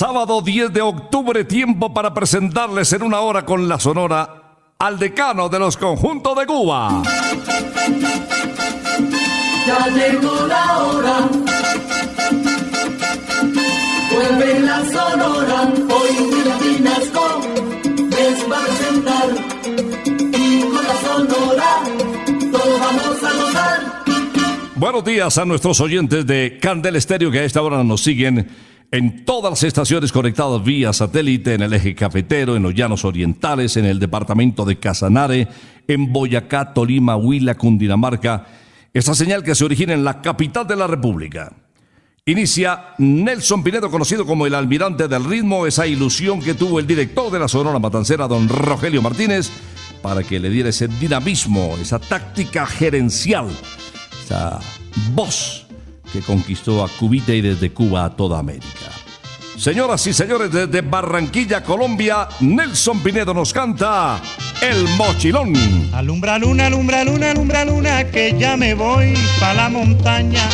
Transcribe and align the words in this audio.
Sábado 0.00 0.40
10 0.40 0.72
de 0.72 0.80
octubre, 0.80 1.44
tiempo 1.44 1.92
para 1.92 2.14
presentarles 2.14 2.90
en 2.94 3.02
una 3.02 3.20
hora 3.20 3.44
con 3.44 3.68
la 3.68 3.78
Sonora 3.78 4.56
al 4.78 4.98
decano 4.98 5.50
de 5.50 5.58
los 5.58 5.76
conjuntos 5.76 6.38
de 6.38 6.46
Cuba. 6.46 7.02
Ya 9.66 9.88
llegó 9.88 10.46
la 10.46 10.78
hora. 10.78 11.28
Vuelve 14.10 14.60
la 14.60 14.78
sonora. 14.86 15.70
Hoy 15.90 16.39
Buenos 24.80 25.04
días 25.04 25.36
a 25.36 25.44
nuestros 25.44 25.78
oyentes 25.82 26.26
de 26.26 26.58
Candel 26.58 26.96
Estéreo 26.96 27.30
que 27.30 27.40
a 27.40 27.44
esta 27.44 27.60
hora 27.60 27.84
nos 27.84 28.02
siguen 28.02 28.48
en 28.90 29.26
todas 29.26 29.50
las 29.50 29.62
estaciones 29.62 30.10
conectadas 30.10 30.64
vía 30.64 30.94
satélite, 30.94 31.52
en 31.52 31.60
el 31.60 31.74
eje 31.74 31.94
cafetero, 31.94 32.56
en 32.56 32.62
los 32.62 32.74
llanos 32.74 33.04
orientales, 33.04 33.76
en 33.76 33.84
el 33.84 33.98
departamento 33.98 34.64
de 34.64 34.78
Casanare, 34.78 35.48
en 35.86 36.10
Boyacá, 36.10 36.72
Tolima, 36.72 37.14
Huila, 37.14 37.56
Cundinamarca. 37.56 38.46
Esta 38.94 39.14
señal 39.14 39.42
que 39.42 39.54
se 39.54 39.66
origina 39.66 39.92
en 39.92 40.02
la 40.02 40.22
capital 40.22 40.66
de 40.66 40.76
la 40.76 40.86
República. 40.86 41.52
Inicia 42.24 42.94
Nelson 42.96 43.62
Pinedo, 43.62 43.90
conocido 43.90 44.24
como 44.24 44.46
el 44.46 44.54
almirante 44.54 45.08
del 45.08 45.26
ritmo, 45.26 45.66
esa 45.66 45.86
ilusión 45.86 46.40
que 46.40 46.54
tuvo 46.54 46.80
el 46.80 46.86
director 46.86 47.30
de 47.30 47.38
la 47.38 47.48
Sonora 47.48 47.78
Matancera, 47.78 48.26
don 48.26 48.48
Rogelio 48.48 49.02
Martínez, 49.02 49.50
para 50.00 50.22
que 50.22 50.40
le 50.40 50.48
diera 50.48 50.70
ese 50.70 50.88
dinamismo, 50.88 51.76
esa 51.78 51.98
táctica 51.98 52.64
gerencial, 52.64 53.50
esa 54.30 54.60
voz 55.12 55.66
que 56.12 56.20
conquistó 56.20 56.84
a 56.84 56.88
Cubita 56.88 57.32
y 57.32 57.40
desde 57.40 57.72
Cuba 57.72 58.04
a 58.04 58.10
toda 58.10 58.38
América. 58.38 58.66
Señoras 59.56 60.06
y 60.06 60.14
señores, 60.14 60.50
desde 60.50 60.80
Barranquilla, 60.80 61.62
Colombia, 61.62 62.28
Nelson 62.40 63.00
Pinedo 63.00 63.34
nos 63.34 63.52
canta 63.52 64.20
El 64.62 64.84
Mochilón. 64.96 65.52
Alumbra 65.92 66.38
luna, 66.38 66.66
alumbra 66.66 67.04
luna, 67.04 67.32
alumbra 67.32 67.64
luna, 67.66 68.04
que 68.04 68.34
ya 68.38 68.56
me 68.56 68.72
voy 68.74 69.12
pa' 69.38 69.52
la 69.52 69.68
montaña. 69.68 70.48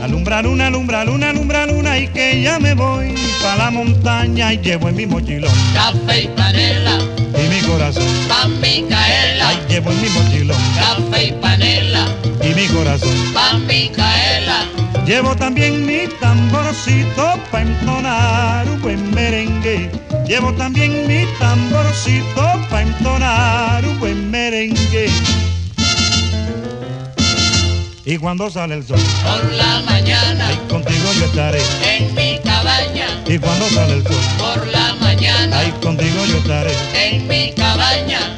Alumbra 0.00 0.42
luna, 0.42 0.68
alumbra 0.68 1.04
luna, 1.04 1.30
alumbra 1.30 1.66
luna, 1.66 1.98
y 1.98 2.08
que 2.08 2.40
ya 2.42 2.60
me 2.60 2.74
voy 2.74 3.14
pa' 3.42 3.56
la 3.56 3.70
montaña. 3.70 4.52
Y 4.52 4.58
llevo 4.58 4.88
en 4.90 4.96
mi 4.96 5.06
mochilón 5.06 5.52
Café 5.74 6.22
y 6.22 6.28
panela, 6.28 6.98
y 7.34 7.48
mi 7.48 7.60
corazón. 7.68 8.04
pa' 8.28 8.46
Micaela. 8.46 9.48
Ay, 9.48 9.58
llevo 9.68 9.90
en 9.90 10.02
mi 10.02 10.08
mochilón 10.10 10.58
Café 10.76 11.24
y 11.26 11.32
panela, 11.32 12.06
y 12.42 12.54
mi 12.54 12.66
corazón. 12.68 13.16
pa' 13.34 13.58
Micaela. 13.58 14.66
Llevo 15.06 15.34
también 15.36 15.84
mi 15.84 16.06
tamborcito 16.20 17.34
para 17.50 17.64
entonar 17.64 18.68
un 18.68 18.80
buen 18.82 19.10
merengue. 19.14 19.90
Llevo 20.26 20.52
también 20.54 21.06
mi 21.06 21.24
tamborcito 21.38 22.42
para 22.70 22.82
entonar 22.82 23.84
un 23.84 23.98
buen 23.98 24.30
merengue. 24.30 25.10
Y 28.04 28.16
cuando 28.18 28.50
sale 28.50 28.74
el 28.76 28.86
sol, 28.86 28.98
Por 29.24 29.52
la 29.52 29.80
mañana 29.86 30.48
ahí 30.48 30.58
contigo 30.68 31.12
yo 31.18 31.24
estaré. 31.26 31.62
en 31.88 32.14
mi 32.14 32.38
cabaña. 32.42 33.06
Y 33.26 33.38
cuando 33.38 33.68
sale 33.70 33.94
el 33.94 34.02
sol, 34.02 34.16
Por 34.38 34.66
la 34.68 34.94
mañana 35.00 35.58
ahí 35.58 35.70
contigo 35.82 36.24
yo 36.26 36.36
estaré. 36.38 36.72
en 36.94 37.28
mi 37.28 37.52
cabaña. 37.54 38.36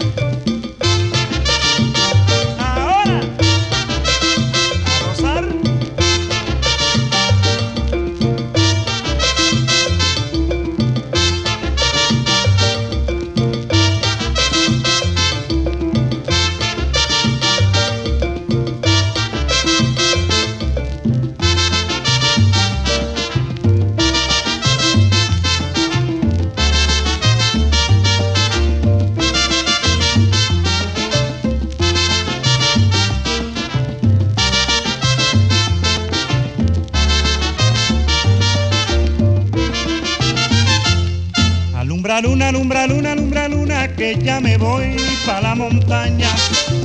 Que 44.19 44.25
ya 44.25 44.41
me 44.41 44.57
voy 44.57 44.97
pa' 45.27 45.41
la 45.41 45.55
montaña. 45.55 46.29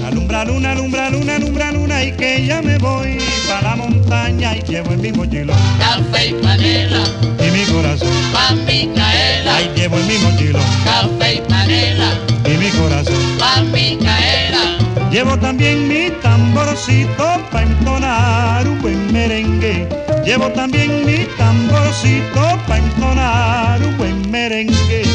Alumbra 0.06 0.46
luna, 0.46 0.72
alumbra 0.72 1.10
luna, 1.10 1.36
alumbra 1.36 1.72
luna, 1.72 2.04
y 2.04 2.12
que 2.14 2.46
ya 2.46 2.62
me 2.62 2.78
voy 2.78 3.18
pa' 3.48 3.62
la 3.62 3.76
montaña. 3.76 4.56
Y 4.58 4.62
llevo 4.64 4.94
en 4.94 5.02
mi 5.02 5.12
mochilón 5.12 5.58
Café 5.80 6.28
y 6.30 6.34
panela, 6.34 7.04
y 7.40 7.52
mi 7.52 7.66
corazón. 7.66 8.10
pa' 8.34 8.54
Micaela. 8.66 9.56
Ahí 9.56 9.70
llevo 9.76 9.98
en 9.98 10.08
mi 10.08 10.18
mochilón 10.18 10.64
Café 10.84 11.36
y 11.36 11.42
panela, 11.42 12.14
y 12.46 12.58
mi 12.58 12.70
corazón. 12.72 13.38
pa' 13.38 13.62
Micaela. 13.64 14.78
Llevo 15.12 15.38
también 15.38 15.88
mi 15.88 16.12
tamborcito 16.22 17.26
pa' 17.52 17.64
entonar 17.64 18.68
un 18.68 18.82
buen 18.82 19.12
merengue. 19.12 19.88
Llevo 20.26 20.48
también 20.50 21.06
mi 21.06 21.26
tamborcito 21.38 22.42
pa' 22.68 22.78
entonar 22.78 23.82
un 23.84 23.98
buen 23.98 24.30
merengue. 24.32 25.09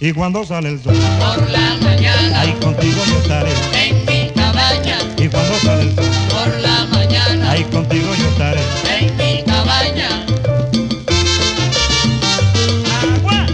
Y 0.00 0.12
cuando 0.12 0.44
sale 0.44 0.68
el 0.70 0.82
sol, 0.82 0.94
Por 1.18 1.50
la 1.50 1.76
mañana 1.82 2.40
ahí 2.40 2.52
contigo 2.60 3.00
yo 3.06 3.18
estaré. 3.18 3.50
en 3.74 3.96
mi 4.06 4.30
cabaña. 4.32 4.98
Y 5.16 5.28
cuando 5.28 5.54
sale 5.56 5.82
el 5.82 5.94
sol, 5.94 6.04
Por 6.30 6.60
la 6.60 6.86
mañana 6.86 7.50
ahí 7.50 7.64
contigo 7.64 8.06
yo 8.14 8.28
estaré. 8.28 8.60
en 9.00 9.16
mi 9.16 9.42
cabaña. 9.44 10.24
Agua. 13.02 13.46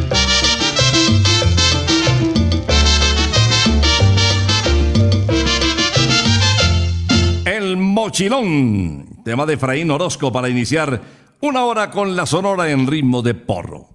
El 7.44 7.76
Mochilón, 7.76 9.20
tema 9.24 9.46
de 9.46 9.54
Efraín 9.54 9.90
Orozco 9.90 10.32
para 10.32 10.48
iniciar 10.48 11.00
una 11.40 11.64
hora 11.64 11.90
con 11.90 12.16
la 12.16 12.26
sonora 12.26 12.70
en 12.70 12.86
ritmo 12.86 13.22
de 13.22 13.34
porro. 13.34 13.88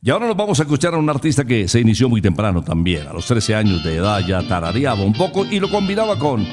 Y 0.00 0.10
ahora 0.10 0.28
nos 0.28 0.36
vamos 0.36 0.60
a 0.60 0.62
escuchar 0.62 0.94
a 0.94 0.96
un 0.96 1.10
artista 1.10 1.44
que 1.44 1.66
se 1.66 1.80
inició 1.80 2.08
muy 2.08 2.22
temprano 2.22 2.62
también, 2.62 3.08
a 3.08 3.12
los 3.12 3.26
13 3.26 3.56
años 3.56 3.82
de 3.82 3.96
edad 3.96 4.20
ya 4.24 4.46
tarareaba 4.46 5.02
un 5.02 5.12
poco 5.12 5.44
y 5.44 5.58
lo 5.58 5.68
combinaba 5.68 6.16
con, 6.16 6.46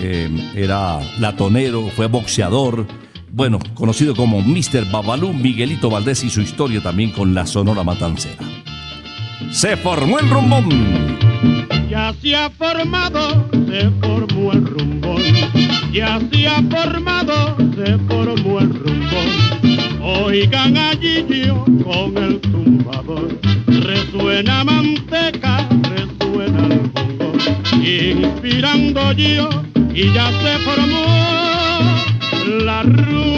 eh, 0.00 0.52
era 0.56 0.98
latonero, 1.20 1.88
fue 1.94 2.08
boxeador, 2.08 2.86
bueno, 3.30 3.60
conocido 3.74 4.16
como 4.16 4.40
Mr. 4.40 4.90
Babalú, 4.90 5.32
Miguelito 5.32 5.88
Valdés 5.88 6.24
y 6.24 6.30
su 6.30 6.40
historia 6.40 6.82
también 6.82 7.12
con 7.12 7.34
la 7.34 7.46
Sonora 7.46 7.84
Matancera. 7.84 8.44
Se 9.52 9.76
formó 9.76 10.18
el 10.18 10.28
rumbón. 10.28 10.68
Ya 11.88 12.12
se 12.20 12.34
ha 12.34 12.50
formado, 12.50 13.48
se 13.68 13.90
formó 14.00 14.52
el 14.52 14.66
rumbón. 14.66 15.22
Ya 15.92 16.20
se 16.32 16.48
ha 16.48 16.60
formado, 16.62 17.56
se 17.76 17.96
formó 18.08 18.58
el. 18.58 18.97
Oigan 20.28 20.76
allí 20.76 21.24
con 21.82 22.18
el 22.18 22.38
tumbador. 22.42 23.40
Resuena 23.66 24.62
manteca, 24.62 25.66
resuena 25.88 26.66
el 26.66 26.80
bongo. 26.90 27.32
Inspirando 27.72 29.12
yo 29.12 29.48
y 29.94 30.12
ya 30.12 30.30
se 30.42 30.58
formó 30.66 31.06
la 32.62 32.82
rumba. 32.82 33.37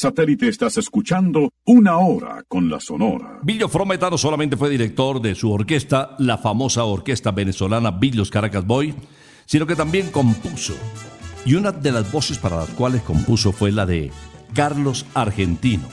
Satélite 0.00 0.48
estás 0.48 0.78
escuchando 0.78 1.52
una 1.66 1.98
hora 1.98 2.42
con 2.48 2.70
la 2.70 2.80
Sonora. 2.80 3.38
Billo 3.42 3.68
Frometa 3.68 4.08
no 4.08 4.16
solamente 4.16 4.56
fue 4.56 4.70
director 4.70 5.20
de 5.20 5.34
su 5.34 5.52
orquesta, 5.52 6.16
la 6.18 6.38
famosa 6.38 6.84
orquesta 6.84 7.30
venezolana 7.32 7.90
Billos 7.90 8.30
Caracas 8.30 8.66
Boy, 8.66 8.94
sino 9.44 9.66
que 9.66 9.76
también 9.76 10.10
compuso. 10.10 10.74
Y 11.44 11.54
una 11.54 11.70
de 11.70 11.92
las 11.92 12.10
voces 12.10 12.38
para 12.38 12.56
las 12.56 12.70
cuales 12.70 13.02
compuso 13.02 13.52
fue 13.52 13.72
la 13.72 13.84
de 13.84 14.10
Carlos 14.54 15.04
Argentino, 15.12 15.86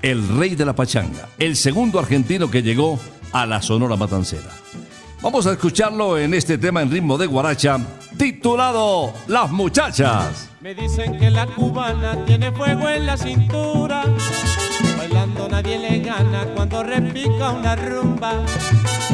el 0.00 0.26
rey 0.38 0.54
de 0.54 0.64
la 0.64 0.74
pachanga, 0.74 1.28
el 1.38 1.56
segundo 1.56 1.98
argentino 1.98 2.50
que 2.50 2.62
llegó 2.62 2.98
a 3.32 3.44
la 3.44 3.60
Sonora 3.60 3.96
Matancera. 3.96 4.50
Vamos 5.22 5.46
a 5.46 5.52
escucharlo 5.52 6.18
en 6.18 6.34
este 6.34 6.58
tema 6.58 6.82
en 6.82 6.90
ritmo 6.90 7.16
de 7.16 7.26
guaracha, 7.26 7.78
titulado 8.18 9.14
Las 9.28 9.52
muchachas. 9.52 10.50
Me 10.60 10.74
dicen 10.74 11.16
que 11.16 11.30
la 11.30 11.46
cubana 11.46 12.24
tiene 12.24 12.50
fuego 12.50 12.88
en 12.88 13.06
la 13.06 13.16
cintura. 13.16 14.02
Bailando 14.98 15.48
nadie 15.48 15.78
le 15.78 16.00
gana 16.00 16.44
cuando 16.56 16.82
repica 16.82 17.50
una 17.50 17.76
rumba. 17.76 18.32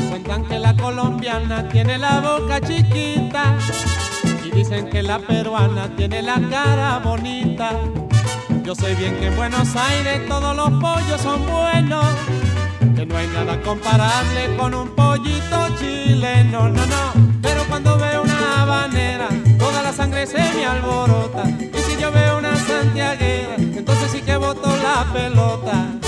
Cuentan 0.08 0.46
que 0.46 0.58
la 0.58 0.74
colombiana 0.74 1.68
tiene 1.68 1.98
la 1.98 2.20
boca 2.20 2.58
chiquita. 2.58 3.58
Y 4.46 4.50
dicen 4.50 4.88
que 4.88 5.02
la 5.02 5.18
peruana 5.18 5.94
tiene 5.94 6.22
la 6.22 6.40
cara 6.48 7.00
bonita. 7.04 7.72
Yo 8.64 8.74
sé 8.74 8.94
bien 8.94 9.14
que 9.16 9.26
en 9.26 9.36
Buenos 9.36 9.76
Aires 9.76 10.26
todos 10.26 10.56
los 10.56 10.70
pollos 10.80 11.20
son 11.20 11.46
buenos. 11.46 12.06
Que 12.98 13.06
no 13.06 13.16
hay 13.16 13.28
nada 13.28 13.62
comparable 13.62 14.56
con 14.56 14.74
un 14.74 14.88
pollito 14.88 15.68
chileno, 15.78 16.68
no, 16.68 16.84
no. 16.84 17.12
Pero 17.40 17.62
cuando 17.68 17.96
veo 17.96 18.22
una 18.24 18.62
habanera, 18.62 19.28
toda 19.56 19.84
la 19.84 19.92
sangre 19.92 20.26
se 20.26 20.38
me 20.38 20.66
alborota. 20.66 21.44
Y 21.48 21.78
si 21.78 21.96
yo 21.96 22.10
veo 22.10 22.38
una 22.38 22.56
santiaguera, 22.56 23.54
entonces 23.56 24.10
sí 24.10 24.20
que 24.20 24.36
boto 24.36 24.68
la 24.78 25.06
pelota. 25.12 26.07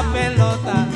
la 0.00 0.12
pelota. 0.12 0.86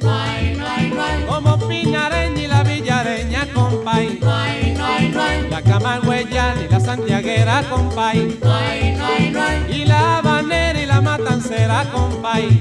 No 0.00 1.26
no 1.26 1.26
Como 1.26 1.68
Pinareña 1.68 2.40
y 2.40 2.46
la 2.46 2.62
Villareña, 2.62 3.46
compay. 3.54 4.18
La 5.50 5.62
Camagüeyana 5.62 6.62
y 6.62 6.68
la 6.68 6.80
Santiaguera, 6.80 7.62
compay. 7.70 8.38
Y 9.68 9.84
la 9.84 10.18
habanera 10.18 10.80
y 10.80 10.86
la 10.86 11.00
matancera, 11.00 11.84
compay. 11.92 12.60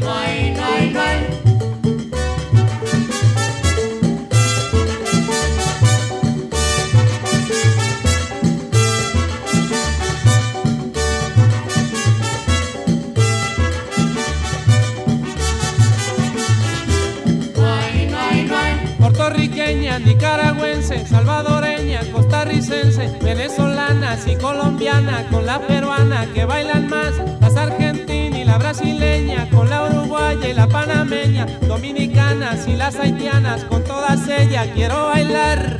Nicaragüense, 20.91 21.07
salvadoreña, 21.07 22.01
costarricense, 22.11 23.19
venezolanas 23.21 24.27
y 24.27 24.35
colombiana, 24.35 25.27
con 25.29 25.45
la 25.45 25.59
peruana 25.59 26.27
que 26.33 26.45
bailan 26.45 26.87
más, 26.87 27.13
las 27.39 27.55
argentinas 27.55 28.39
y 28.39 28.43
la 28.43 28.57
brasileña, 28.57 29.49
con 29.49 29.69
la 29.69 29.85
uruguaya 29.85 30.47
y 30.47 30.53
la 30.53 30.67
panameña, 30.67 31.45
dominicanas 31.67 32.67
y 32.67 32.75
las 32.75 32.95
haitianas, 32.95 33.63
con 33.65 33.83
todas 33.83 34.27
ellas 34.27 34.67
quiero 34.73 35.07
bailar. 35.07 35.79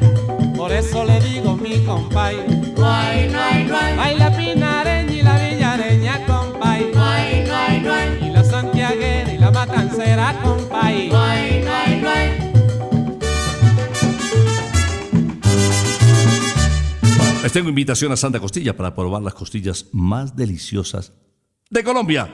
Por 0.55 0.71
eso 0.71 1.03
le 1.03 1.19
digo 1.21 1.55
mi 1.57 1.83
compay, 1.85 2.37
hay, 2.83 3.29
no 3.29 3.39
hay, 3.39 3.97
baila 3.97 4.31
pinareña 4.35 5.11
y 5.11 5.21
la 5.23 5.37
villareña, 5.37 6.25
compay, 6.27 6.91
y 8.21 8.29
la 8.29 8.43
santiaguera 8.43 9.33
y 9.33 9.37
la 9.37 9.51
matancera, 9.51 10.35
compay. 10.43 11.09
Les 17.43 17.51
tengo 17.51 17.69
invitación 17.69 18.11
a 18.11 18.17
Santa 18.17 18.39
Costilla 18.39 18.77
para 18.77 18.93
probar 18.93 19.23
las 19.23 19.33
costillas 19.33 19.87
más 19.93 20.35
deliciosas 20.35 21.13
de 21.71 21.83
Colombia. 21.83 22.29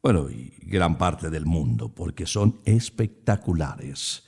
Bueno, 0.00 0.30
y 0.30 0.52
gran 0.62 0.96
parte 0.96 1.28
del 1.28 1.44
mundo, 1.44 1.92
porque 1.92 2.24
son 2.24 2.60
espectaculares. 2.64 4.22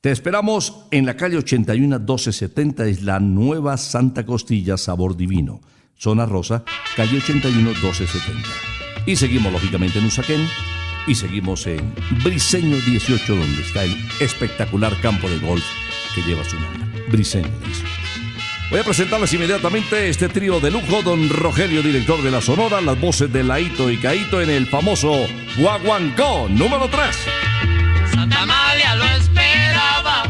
Te 0.00 0.10
esperamos 0.10 0.86
en 0.90 1.04
la 1.04 1.14
calle 1.14 1.36
81 1.36 1.98
1270, 1.98 2.86
es 2.86 3.02
la 3.02 3.20
nueva 3.20 3.76
Santa 3.76 4.24
Costilla 4.24 4.78
Sabor 4.78 5.14
Divino. 5.14 5.60
Zona 5.94 6.24
Rosa, 6.24 6.64
calle 6.96 7.18
81 7.18 7.60
1270. 7.60 8.48
Y 9.04 9.16
seguimos 9.16 9.52
lógicamente 9.52 9.98
en 9.98 10.06
Usaquén 10.06 10.40
y 11.06 11.14
seguimos 11.14 11.66
en 11.66 11.94
Briseño 12.24 12.76
18, 12.76 13.36
donde 13.36 13.60
está 13.60 13.84
el 13.84 13.94
espectacular 14.20 14.98
campo 15.02 15.28
de 15.28 15.38
golf 15.38 15.64
que 16.14 16.22
lleva 16.22 16.44
su 16.44 16.58
nombre. 16.58 17.04
Briseño 17.10 17.50
18. 17.66 17.99
Voy 18.70 18.78
a 18.78 18.84
presentarles 18.84 19.32
inmediatamente 19.32 20.08
este 20.08 20.28
trío 20.28 20.60
de 20.60 20.70
lujo, 20.70 21.02
don 21.02 21.28
Rogelio, 21.28 21.82
director 21.82 22.22
de 22.22 22.30
la 22.30 22.40
Sonora, 22.40 22.80
las 22.80 23.00
voces 23.00 23.32
de 23.32 23.42
Laito 23.42 23.90
y 23.90 23.98
Caito 23.98 24.40
en 24.40 24.48
el 24.48 24.68
famoso 24.68 25.26
Guaguancó 25.56 26.46
número 26.48 26.88
3. 26.88 27.16
Santa 28.14 28.42
Amalia 28.42 28.94
lo 28.94 29.04
esperaba. 29.06 30.29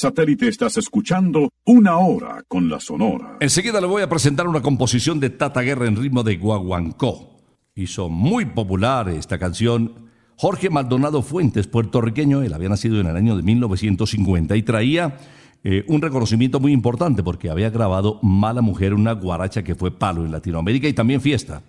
Satélite 0.00 0.48
estás 0.48 0.78
escuchando 0.78 1.50
Una 1.66 1.98
Hora 1.98 2.42
con 2.48 2.70
la 2.70 2.80
Sonora. 2.80 3.36
Enseguida 3.38 3.82
le 3.82 3.86
voy 3.86 4.02
a 4.02 4.08
presentar 4.08 4.48
una 4.48 4.62
composición 4.62 5.20
de 5.20 5.28
Tata 5.28 5.60
Guerra 5.60 5.86
en 5.86 5.96
ritmo 5.96 6.22
de 6.22 6.38
guaguancó. 6.38 7.36
Hizo 7.74 8.08
muy 8.08 8.46
popular 8.46 9.10
esta 9.10 9.38
canción 9.38 10.08
Jorge 10.36 10.70
Maldonado 10.70 11.20
Fuentes, 11.20 11.66
puertorriqueño, 11.66 12.42
él 12.42 12.54
había 12.54 12.70
nacido 12.70 12.98
en 12.98 13.08
el 13.08 13.16
año 13.16 13.36
de 13.36 13.42
1950 13.42 14.56
y 14.56 14.62
traía 14.62 15.18
eh, 15.62 15.84
un 15.86 16.00
reconocimiento 16.00 16.60
muy 16.60 16.72
importante 16.72 17.22
porque 17.22 17.50
había 17.50 17.68
grabado 17.68 18.20
Mala 18.22 18.62
Mujer, 18.62 18.94
una 18.94 19.12
guaracha 19.12 19.62
que 19.62 19.74
fue 19.74 19.90
palo 19.90 20.24
en 20.24 20.32
Latinoamérica 20.32 20.88
y 20.88 20.94
también 20.94 21.20
fiesta. 21.20 21.62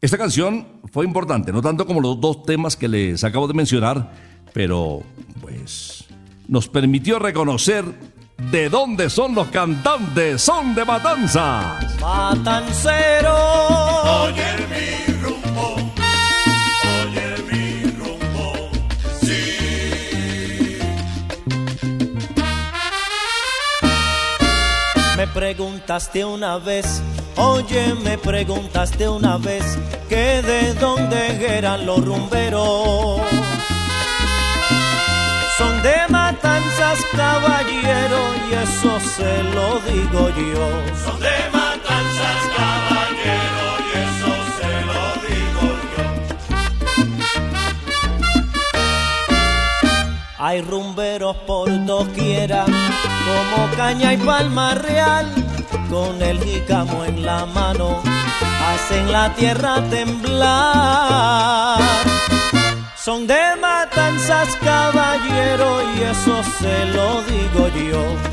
Esta 0.00 0.16
canción 0.16 0.66
fue 0.90 1.04
importante, 1.04 1.52
no 1.52 1.60
tanto 1.60 1.86
como 1.86 2.00
los 2.00 2.18
dos 2.18 2.44
temas 2.44 2.76
que 2.78 2.88
les 2.88 3.22
acabo 3.24 3.46
de 3.46 3.52
mencionar, 3.52 4.10
pero 4.54 5.02
pues 5.42 6.01
nos 6.52 6.68
permitió 6.68 7.18
reconocer 7.18 7.82
de 8.50 8.68
dónde 8.68 9.08
son 9.08 9.34
los 9.34 9.48
cantantes, 9.48 10.42
son 10.42 10.74
de 10.74 10.84
Matanzas. 10.84 11.98
Matancero. 11.98 13.34
Oye 14.24 14.44
mi 14.68 15.14
rumbo, 15.22 15.76
oye 17.06 17.28
mi 17.50 17.82
rumbo, 17.92 18.70
sí. 19.22 20.78
Me 25.16 25.26
preguntaste 25.28 26.22
una 26.22 26.58
vez, 26.58 27.02
oye, 27.36 27.94
me 28.04 28.18
preguntaste 28.18 29.08
una 29.08 29.38
vez 29.38 29.64
que 30.06 30.42
de 30.42 30.74
dónde 30.74 31.56
eran 31.56 31.86
los 31.86 32.04
rumberos. 32.04 33.22
Son 35.56 35.82
de 35.82 35.94
matanzas, 36.92 37.04
caballero, 37.16 38.20
y 38.48 38.54
eso 38.54 39.00
se 39.00 39.42
lo 39.44 39.80
digo 39.80 40.28
yo. 40.30 40.68
Son 41.04 41.18
de 41.20 41.50
matanzas, 41.52 42.40
caballero, 42.56 43.66
y 43.86 43.90
eso 44.04 44.32
se 44.58 44.72
lo 44.88 45.02
digo 45.26 45.66
yo. 45.92 46.02
Hay 50.38 50.58
rumberos 50.62 51.36
por 51.46 51.68
doquiera, 51.86 52.64
como 52.64 53.58
caña 53.76 54.12
y 54.12 54.16
palma 54.18 54.74
real, 54.74 55.32
con 55.88 56.20
el 56.22 56.42
jícamo 56.42 57.04
en 57.04 57.24
la 57.24 57.46
mano, 57.46 58.02
hacen 58.68 59.10
la 59.10 59.34
tierra 59.34 59.82
temblar. 59.88 61.80
Son 63.04 63.26
de 63.26 63.56
matanzas, 63.60 64.54
caballero, 64.58 65.82
y 65.96 66.02
eso 66.02 66.40
se 66.60 66.86
lo 66.86 67.20
digo 67.22 67.68
yo. 67.90 68.31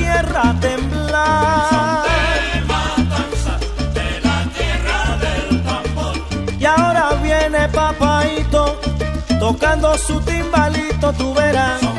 Tierra 0.00 0.54
temblar. 0.60 2.04
De 2.08 2.60
matanzas, 2.72 3.60
de 3.96 4.08
la 4.26 4.38
tierra 4.56 4.98
del 5.24 5.62
tambor. 5.68 6.14
Y 6.58 6.64
ahora 6.64 7.04
viene 7.22 7.68
papaito, 7.68 8.80
tocando 9.38 9.96
su 9.98 10.20
timbalito, 10.20 11.12
tú 11.12 11.34
verás. 11.34 11.89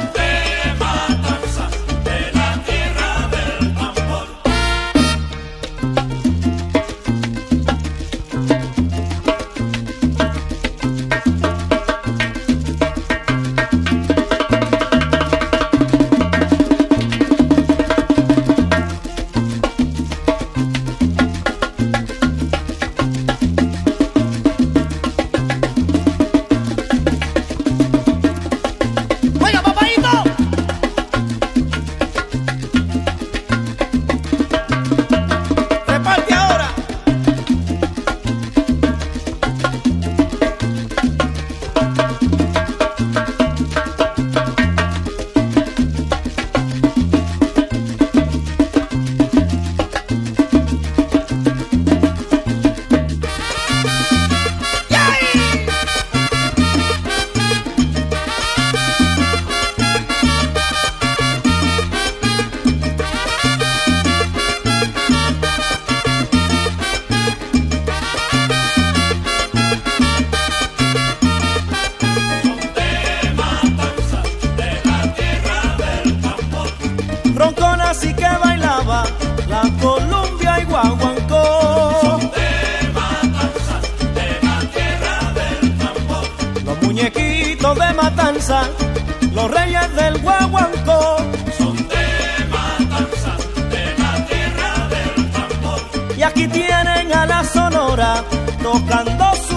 Tienen 96.61 97.11
a 97.13 97.25
la 97.25 97.43
sonora 97.43 98.23
tocando 98.61 99.25
su 99.47 99.50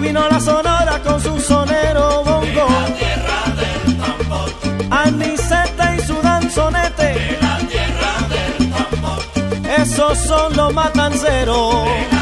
vino 0.00 0.26
la 0.28 0.40
sonora 0.40 1.00
con 1.04 1.20
su 1.20 1.38
sonero 1.40 2.22
bongo. 2.24 2.44
De 2.44 2.56
la 2.56 2.86
tierra 2.96 3.40
del 3.60 3.98
tambor. 3.98 4.50
Anicete 4.90 5.96
y 5.98 6.06
su 6.06 6.14
danzonete. 6.22 7.02
De 7.02 7.38
la 7.40 7.58
tierra 7.58 8.12
del 8.34 8.70
tambor. 8.70 9.80
Esos 9.80 10.18
son 10.18 10.56
los 10.56 10.72
matanceros. 10.72 12.19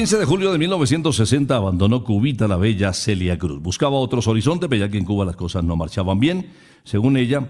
15 0.00 0.16
de 0.16 0.24
julio 0.24 0.50
de 0.50 0.56
1960 0.56 1.54
abandonó 1.54 2.02
Cubita 2.02 2.48
la 2.48 2.56
bella 2.56 2.94
Celia 2.94 3.38
Cruz. 3.38 3.60
Buscaba 3.60 3.96
otros 3.96 4.26
horizontes, 4.28 4.66
veía 4.66 4.90
que 4.90 4.96
en 4.96 5.04
Cuba 5.04 5.26
las 5.26 5.36
cosas 5.36 5.62
no 5.62 5.76
marchaban 5.76 6.18
bien, 6.18 6.52
según 6.84 7.18
ella, 7.18 7.46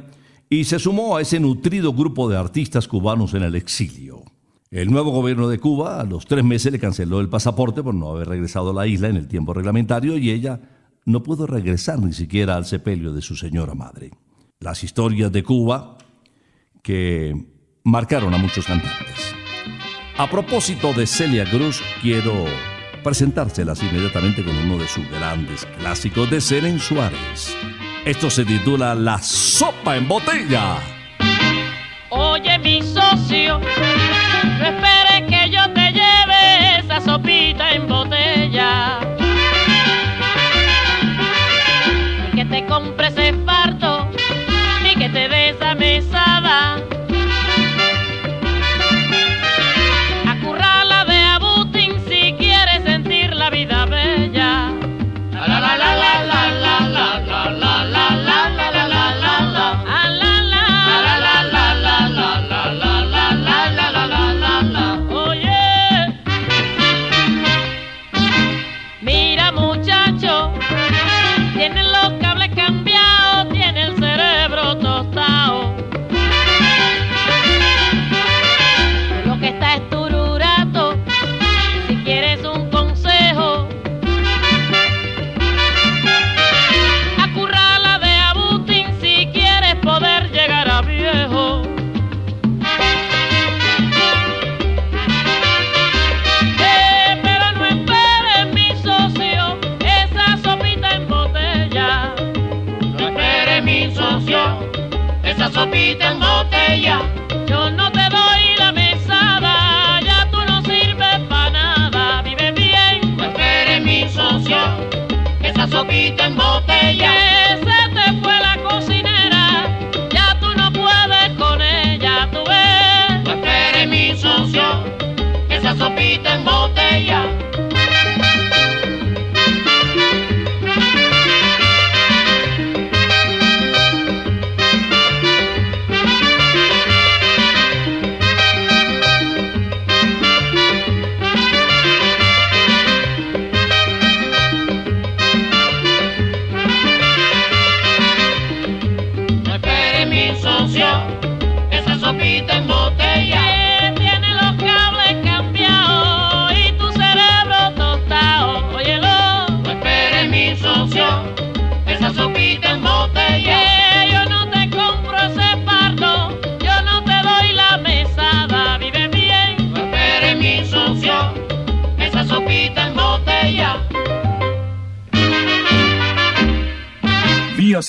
y 0.48 0.64
se 0.64 0.80
sumó 0.80 1.16
a 1.16 1.20
ese 1.20 1.38
nutrido 1.38 1.92
grupo 1.92 2.28
de 2.28 2.36
artistas 2.36 2.88
cubanos 2.88 3.34
en 3.34 3.44
el 3.44 3.54
exilio. 3.54 4.24
El 4.68 4.90
nuevo 4.90 5.12
gobierno 5.12 5.46
de 5.46 5.60
Cuba 5.60 6.00
a 6.00 6.04
los 6.04 6.26
tres 6.26 6.42
meses 6.42 6.72
le 6.72 6.80
canceló 6.80 7.20
el 7.20 7.28
pasaporte 7.28 7.84
por 7.84 7.94
no 7.94 8.10
haber 8.10 8.28
regresado 8.28 8.70
a 8.70 8.74
la 8.74 8.88
isla 8.88 9.06
en 9.06 9.14
el 9.14 9.28
tiempo 9.28 9.54
reglamentario 9.54 10.18
y 10.18 10.30
ella 10.30 10.60
no 11.04 11.22
pudo 11.22 11.46
regresar 11.46 12.00
ni 12.00 12.12
siquiera 12.12 12.56
al 12.56 12.66
sepelio 12.66 13.12
de 13.12 13.22
su 13.22 13.36
señora 13.36 13.76
madre. 13.76 14.10
Las 14.58 14.82
historias 14.82 15.30
de 15.30 15.44
Cuba 15.44 15.98
que 16.82 17.46
marcaron 17.84 18.34
a 18.34 18.38
muchos 18.38 18.66
cantantes. 18.66 19.09
A 20.20 20.28
propósito 20.28 20.92
de 20.92 21.06
Celia 21.06 21.46
Cruz, 21.46 21.82
quiero 22.02 22.44
presentárselas 23.02 23.82
inmediatamente 23.82 24.44
con 24.44 24.54
uno 24.54 24.76
de 24.76 24.86
sus 24.86 25.10
grandes 25.10 25.64
clásicos 25.78 26.30
de 26.30 26.42
Seren 26.42 26.78
Suárez. 26.78 27.56
Esto 28.04 28.28
se 28.28 28.44
titula 28.44 28.94
La 28.94 29.16
sopa 29.22 29.96
en 29.96 30.06
botella. 30.06 30.76
Oye, 32.10 32.58
mi 32.58 32.82
socio, 32.82 33.60
no 33.60 34.66
esperes 34.66 35.22
que 35.26 35.50
yo 35.50 35.72
te 35.72 35.90
lleve 35.90 36.80
esa 36.80 37.00
sopita 37.00 37.69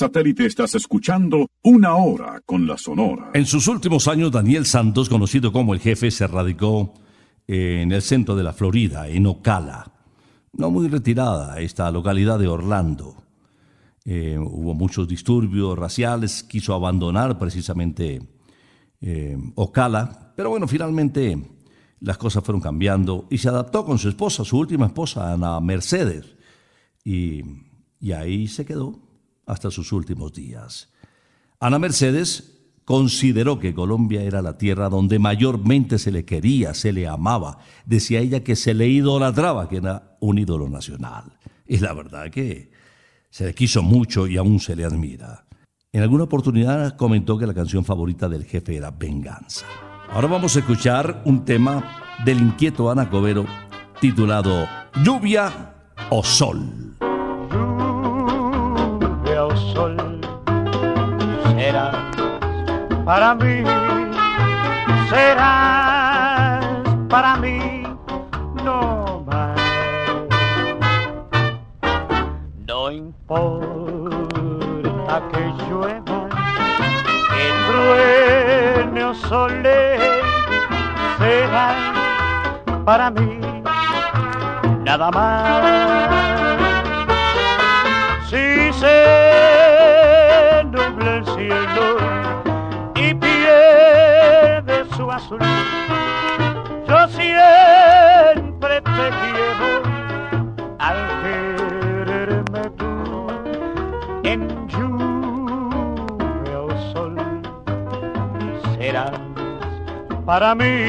satélite 0.02 0.48
estás 0.48 0.74
escuchando 0.74 1.48
Una 1.62 1.94
Hora 1.94 2.42
con 2.44 2.66
la 2.66 2.76
Sonora. 2.76 3.30
En 3.36 3.46
sus 3.46 3.68
últimos 3.68 4.08
años, 4.08 4.32
Daniel 4.32 4.66
Santos, 4.66 5.10
conocido 5.10 5.52
como 5.52 5.76
el 5.76 5.80
jefe, 5.80 6.10
se 6.10 6.26
radicó 6.26 6.96
en 7.46 7.92
el 7.92 8.02
centro 8.02 8.36
de 8.36 8.42
la 8.42 8.52
Florida, 8.52 9.08
en 9.08 9.28
Ocala, 9.28 9.92
no 10.54 10.72
muy 10.72 10.88
retirada, 10.88 11.60
esta 11.60 11.92
localidad 11.92 12.40
de 12.40 12.48
Orlando. 12.48 13.16
Eh, 14.04 14.40
hubo 14.40 14.74
muchos 14.74 15.08
disturbios 15.08 15.78
raciales, 15.78 16.42
quiso 16.42 16.74
abandonar 16.74 17.38
precisamente 17.38 18.28
eh, 19.02 19.38
Ocala, 19.54 20.34
pero 20.36 20.50
bueno, 20.50 20.68
finalmente 20.68 21.38
las 22.00 22.18
cosas 22.18 22.44
fueron 22.44 22.60
cambiando 22.60 23.28
y 23.30 23.38
se 23.38 23.50
adaptó 23.50 23.86
con 23.86 24.00
su 24.00 24.10
esposa, 24.10 24.44
su 24.46 24.58
última 24.58 24.88
esposa, 24.88 25.32
Ana 25.32 25.60
Mercedes, 25.60 26.26
y, 27.04 27.44
y 28.00 28.14
ahí 28.14 28.48
se 28.48 28.66
quedó 28.66 29.11
hasta 29.52 29.70
sus 29.70 29.92
últimos 29.92 30.32
días. 30.32 30.90
Ana 31.60 31.78
Mercedes 31.78 32.62
consideró 32.86 33.60
que 33.60 33.74
Colombia 33.74 34.24
era 34.24 34.42
la 34.42 34.58
tierra 34.58 34.88
donde 34.88 35.20
mayormente 35.20 36.00
se 36.00 36.10
le 36.10 36.24
quería, 36.24 36.74
se 36.74 36.94
le 36.94 37.06
amaba. 37.06 37.58
Decía 37.86 38.22
ella 38.22 38.46
que 38.46 38.56
se 38.56 38.74
le 38.74 38.88
idolatraba, 38.88 39.68
que 39.68 39.78
era 39.78 40.16
un 40.22 40.40
ídolo 40.40 40.70
nacional. 40.70 41.38
Y 41.68 41.80
la 41.80 41.92
verdad 41.92 42.32
que 42.32 42.72
se 43.30 43.46
le 43.46 43.54
quiso 43.54 43.84
mucho 43.84 44.26
y 44.26 44.38
aún 44.38 44.62
se 44.62 44.74
le 44.74 44.86
admira. 44.86 45.46
En 45.92 46.02
alguna 46.02 46.24
oportunidad 46.24 46.96
comentó 46.96 47.38
que 47.38 47.46
la 47.46 47.54
canción 47.54 47.84
favorita 47.84 48.30
del 48.30 48.46
jefe 48.46 48.78
era 48.78 48.90
Venganza. 48.90 49.66
Ahora 50.12 50.28
vamos 50.28 50.56
a 50.56 50.60
escuchar 50.60 51.24
un 51.26 51.44
tema 51.44 52.18
del 52.24 52.40
inquieto 52.40 52.90
Ana 52.90 53.10
Covero 53.10 53.46
titulado 54.00 54.66
Lluvia 55.04 55.74
o 56.10 56.24
Sol. 56.24 57.11
Para 63.12 63.36
mí, 63.36 63.62
serás 65.10 66.64
para 67.10 67.36
mí 67.36 67.84
no 68.64 69.22
más. 69.28 69.60
No 72.66 72.90
importa 72.90 74.02
que 75.30 75.42
llueva, 75.68 76.30
que 77.32 77.46
truene 77.68 79.04
o 79.04 79.14
sole, 79.14 80.00
serás 81.20 81.76
para 82.86 83.12
mí 83.12 83.42
nada 84.86 85.12
más. 85.12 86.51
Para 110.32 110.56
mí 110.56 110.88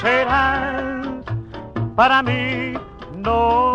serás 0.00 0.82
para 1.94 2.20
mí 2.20 2.74
no 3.14 3.71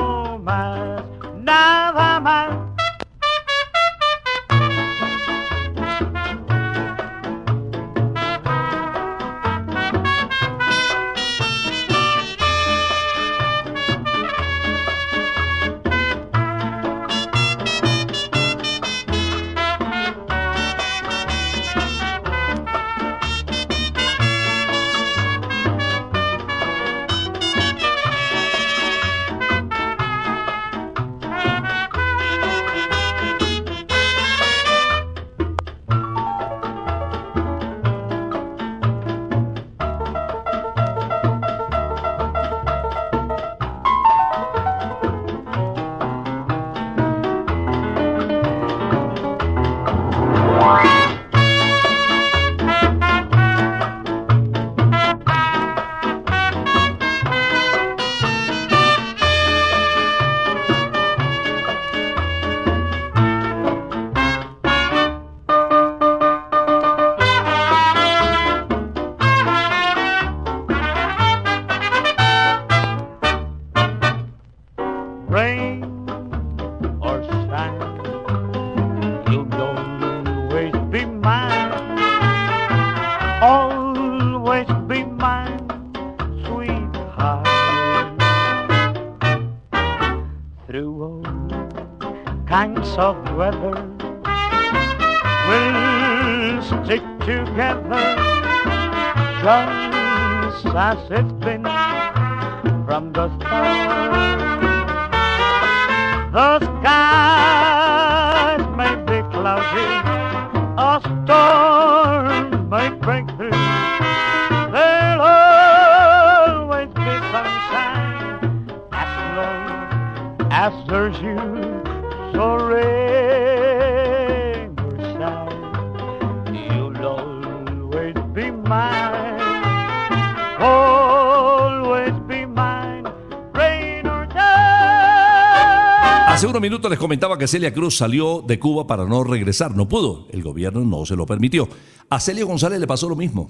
Hace 136.38 136.46
unos 136.46 136.62
minutos 136.62 136.92
les 136.92 137.00
comentaba 137.00 137.36
que 137.36 137.48
Celia 137.48 137.74
Cruz 137.74 137.98
salió 137.98 138.44
de 138.46 138.60
Cuba 138.60 138.86
para 138.86 139.06
no 139.06 139.24
regresar. 139.24 139.76
No 139.76 139.90
pudo. 139.90 140.28
El 140.30 140.44
gobierno 140.44 140.82
no 140.82 141.04
se 141.04 141.16
lo 141.16 141.26
permitió. 141.26 141.68
A 142.12 142.20
Celio 142.20 142.46
González 142.46 142.80
le 142.80 142.86
pasó 142.86 143.10
lo 143.10 143.16
mismo. 143.16 143.50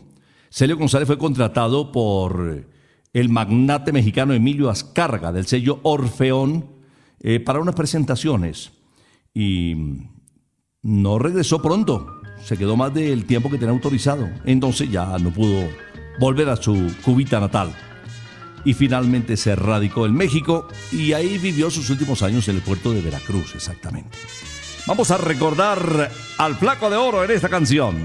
Celio 0.50 0.78
González 0.78 1.06
fue 1.06 1.18
contratado 1.18 1.92
por 1.92 2.66
el 3.12 3.28
magnate 3.28 3.92
mexicano 3.92 4.34
Emilio 4.34 4.70
Azcárraga 4.70 5.34
del 5.34 5.48
sello 5.48 5.82
Orfeón 5.84 6.78
eh, 7.20 7.42
para 7.42 7.60
unas 7.60 7.76
presentaciones. 7.76 8.72
Y 9.34 9.76
no 10.82 11.20
regresó 11.20 11.62
pronto. 11.62 12.22
Se 12.42 12.56
quedó 12.56 12.78
más 12.78 12.94
del 12.94 13.26
tiempo 13.26 13.50
que 13.50 13.58
tenía 13.58 13.74
autorizado. 13.74 14.30
Entonces 14.46 14.90
ya 14.90 15.20
no 15.20 15.32
pudo 15.32 15.68
volver 16.22 16.48
a 16.48 16.56
su 16.56 16.90
cubita 17.04 17.42
natal 17.42 17.76
y 18.68 18.74
finalmente 18.74 19.38
se 19.38 19.56
radicó 19.56 20.06
en 20.06 20.14
México 20.14 20.68
y 20.92 21.14
ahí 21.14 21.38
vivió 21.38 21.72
sus 21.72 21.90
últimos 21.90 22.22
años 22.22 22.50
en 22.50 22.58
el 22.58 22.62
puerto 22.62 22.92
de 22.92 23.00
Veracruz, 23.00 23.56
exactamente. 23.56 24.18
Vamos 24.86 25.10
a 25.10 25.16
recordar 25.16 26.12
al 26.38 26.56
flaco 26.58 26.90
de 26.90 26.98
oro 26.98 27.24
en 27.24 27.32
esta 27.32 27.48
canción. 27.48 27.96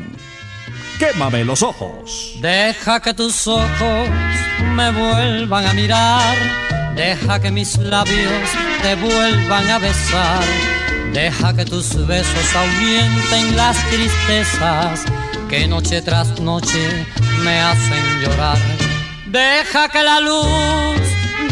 Quémame 1.00 1.44
los 1.44 1.64
ojos. 1.64 2.34
Deja 2.40 3.00
que 3.00 3.12
tus 3.12 3.48
ojos 3.48 4.08
me 4.76 4.92
vuelvan 4.92 5.66
a 5.66 5.72
mirar, 5.72 6.36
deja 6.94 7.40
que 7.40 7.50
mis 7.50 7.76
labios 7.78 8.48
te 8.82 8.94
vuelvan 8.94 9.68
a 9.68 9.80
besar, 9.80 10.44
deja 11.12 11.56
que 11.56 11.64
tus 11.64 12.06
besos 12.06 12.54
ahuyenten 12.54 13.56
las 13.56 13.76
tristezas 13.90 15.04
que 15.50 15.66
noche 15.66 16.00
tras 16.02 16.38
noche 16.38 17.04
me 17.42 17.58
hacen 17.58 18.20
llorar. 18.20 18.91
Deja 19.32 19.88
que 19.88 20.02
la 20.02 20.20
luz 20.20 21.00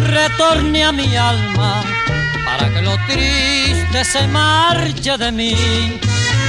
retorne 0.06 0.84
a 0.84 0.92
mi 0.92 1.16
alma 1.16 1.82
para 2.44 2.68
que 2.68 2.82
lo 2.82 2.94
triste 3.06 4.04
se 4.04 4.26
marche 4.26 5.16
de 5.16 5.32
mí. 5.32 5.54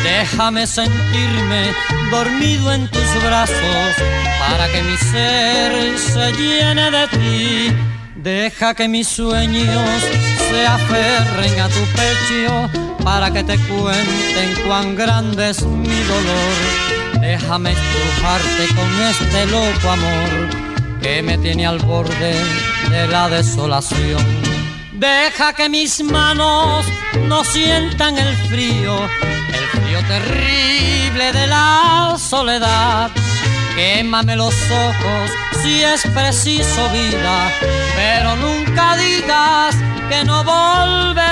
Déjame 0.03 0.67
sentirme 0.67 1.73
dormido 2.11 2.73
en 2.73 2.85
tus 2.89 3.23
brazos 3.23 3.93
para 4.41 4.67
que 4.73 4.81
mi 4.83 4.97
ser 4.97 5.97
se 5.97 6.33
llene 6.33 6.91
de 6.91 7.07
ti. 7.07 7.75
Deja 8.17 8.73
que 8.73 8.89
mis 8.89 9.07
sueños 9.07 10.01
se 10.49 10.67
aferren 10.67 11.59
a 11.61 11.69
tu 11.69 11.83
pecho 11.95 12.69
para 13.05 13.31
que 13.31 13.45
te 13.45 13.57
cuenten 13.57 14.53
cuán 14.67 14.97
grande 14.97 15.51
es 15.51 15.63
mi 15.63 15.97
dolor. 16.11 17.21
Déjame 17.21 17.71
estrujarte 17.71 18.75
con 18.75 19.01
este 19.01 19.45
loco 19.45 19.91
amor 19.91 20.60
que 21.01 21.21
me 21.21 21.37
tiene 21.37 21.65
al 21.65 21.79
borde 21.79 22.35
de 22.89 23.07
la 23.07 23.29
desolación. 23.29 24.23
Deja 24.93 25.53
que 25.53 25.67
mis 25.69 26.03
manos 26.03 26.85
no 27.27 27.43
sientan 27.43 28.17
el 28.17 28.35
frío, 28.47 28.95
el 29.03 29.79
frío 29.79 29.99
terrible 30.07 31.31
de 31.33 31.47
la 31.47 32.15
soledad. 32.19 33.09
Quémame 33.75 34.35
los 34.35 34.53
ojos 34.69 35.31
si 35.63 35.81
es 35.81 36.05
preciso 36.13 36.89
vida, 36.89 37.51
pero 37.95 38.35
nunca 38.35 38.95
digas 38.97 39.75
que 40.09 40.23
no 40.23 40.43
volverás. 40.43 41.31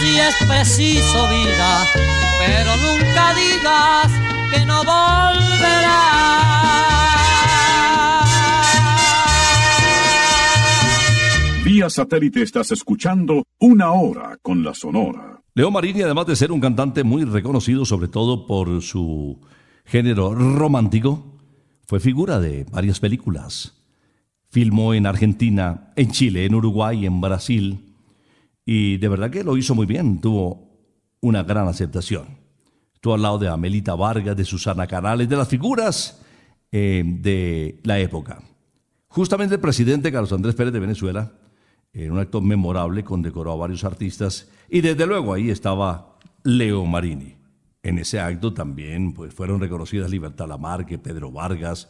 si 0.00 0.18
es 0.18 0.34
preciso 0.46 1.28
vida, 1.28 1.86
pero 2.38 2.76
nunca 2.76 3.34
digas 3.34 4.12
que 4.52 4.66
no 4.66 4.78
volverás. 4.84 5.56
Vía 11.64 11.90
satélite 11.90 12.42
estás 12.42 12.70
escuchando 12.72 13.44
Una 13.58 13.92
Hora 13.92 14.38
con 14.42 14.62
la 14.62 14.74
Sonora. 14.74 15.40
Leo 15.54 15.70
Marini, 15.70 16.02
además 16.02 16.26
de 16.26 16.36
ser 16.36 16.52
un 16.52 16.60
cantante 16.60 17.02
muy 17.02 17.24
reconocido, 17.24 17.84
sobre 17.84 18.08
todo 18.08 18.46
por 18.46 18.82
su 18.82 19.40
género 19.84 20.34
romántico, 20.34 21.38
fue 21.86 22.00
figura 22.00 22.40
de 22.40 22.64
varias 22.70 23.00
películas. 23.00 23.72
Filmó 24.50 24.94
en 24.94 25.06
Argentina, 25.06 25.92
en 25.96 26.10
Chile, 26.10 26.44
en 26.44 26.54
Uruguay, 26.54 27.06
en 27.06 27.20
Brasil, 27.20 27.85
y 28.66 28.96
de 28.96 29.08
verdad 29.08 29.30
que 29.30 29.44
lo 29.44 29.56
hizo 29.56 29.76
muy 29.76 29.86
bien, 29.86 30.20
tuvo 30.20 30.76
una 31.20 31.44
gran 31.44 31.68
aceptación. 31.68 32.26
Estuvo 32.92 33.14
al 33.14 33.22
lado 33.22 33.38
de 33.38 33.48
Amelita 33.48 33.94
Vargas, 33.94 34.36
de 34.36 34.44
Susana 34.44 34.88
Canales, 34.88 35.28
de 35.28 35.36
las 35.36 35.48
figuras 35.48 36.20
eh, 36.72 37.04
de 37.06 37.80
la 37.84 38.00
época. 38.00 38.42
Justamente 39.06 39.54
el 39.54 39.60
presidente 39.60 40.10
Carlos 40.10 40.32
Andrés 40.32 40.56
Pérez 40.56 40.72
de 40.72 40.80
Venezuela, 40.80 41.32
en 41.92 42.10
un 42.10 42.18
acto 42.18 42.40
memorable, 42.40 43.04
condecoró 43.04 43.52
a 43.52 43.56
varios 43.56 43.84
artistas 43.84 44.50
y 44.68 44.80
desde 44.80 45.06
luego 45.06 45.32
ahí 45.32 45.48
estaba 45.48 46.18
Leo 46.42 46.84
Marini. 46.84 47.36
En 47.84 47.98
ese 47.98 48.18
acto 48.18 48.52
también 48.52 49.14
pues, 49.14 49.32
fueron 49.32 49.60
reconocidas 49.60 50.10
Libertad 50.10 50.48
Lamarque, 50.48 50.98
Pedro 50.98 51.30
Vargas. 51.30 51.88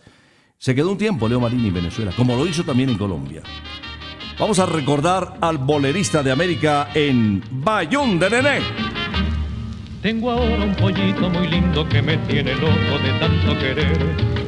Se 0.58 0.74
quedó 0.74 0.92
un 0.92 0.98
tiempo 0.98 1.26
Leo 1.26 1.40
Marini 1.40 1.68
en 1.68 1.74
Venezuela, 1.74 2.12
como 2.14 2.36
lo 2.36 2.46
hizo 2.46 2.64
también 2.64 2.90
en 2.90 2.98
Colombia. 2.98 3.42
Vamos 4.38 4.58
a 4.58 4.66
recordar 4.66 5.38
al 5.40 5.56
bolerista 5.56 6.22
de 6.22 6.30
América 6.30 6.88
en 6.92 7.42
Bayón 7.50 8.18
de 8.18 8.28
Nené. 8.28 8.58
Tengo 10.02 10.30
ahora 10.30 10.62
un 10.62 10.74
pollito 10.74 11.30
muy 11.30 11.48
lindo 11.48 11.88
que 11.88 12.02
me 12.02 12.18
tiene 12.18 12.54
loco 12.54 12.98
de 13.02 13.18
tanto 13.18 13.58
querer. 13.58 13.98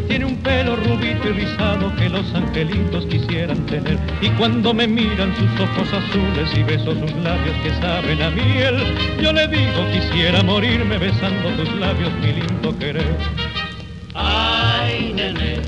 Tiene 0.07 0.27
un 0.27 0.37
pelo 0.42 0.77
rubito 0.77 1.31
y 1.31 1.33
rizado 1.33 1.94
que 1.96 2.11
los 2.11 2.35
angelitos 2.35 3.07
quisieran 3.07 3.64
tener. 3.64 3.98
Y 4.20 4.29
cuando 4.31 4.74
me 4.74 4.87
miran 4.87 5.35
sus 5.37 5.51
ojos 5.59 5.88
azules 5.90 6.51
y 6.55 6.62
beso 6.64 6.92
sus 6.92 7.12
labios 7.22 7.57
que 7.62 7.70
saben 7.81 8.22
a 8.22 8.29
miel, 8.29 8.77
yo 9.22 9.33
le 9.33 9.48
digo 9.48 9.87
quisiera 9.90 10.42
morirme 10.42 10.98
besando 10.98 11.48
tus 11.57 11.74
labios, 11.77 12.12
mi 12.20 12.35
lindo 12.35 12.79
querer. 12.79 13.16
Ay, 14.14 15.14
nene, 15.14 15.62